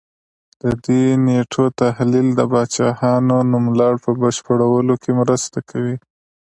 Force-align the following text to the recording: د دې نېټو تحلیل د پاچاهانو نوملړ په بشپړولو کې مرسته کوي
د 0.61 0.63
دې 0.85 1.03
نېټو 1.25 1.63
تحلیل 1.81 2.27
د 2.35 2.41
پاچاهانو 2.51 3.37
نوملړ 3.51 3.93
په 4.03 4.09
بشپړولو 4.21 4.93
کې 5.03 5.11
مرسته 5.21 5.59
کوي 5.69 5.95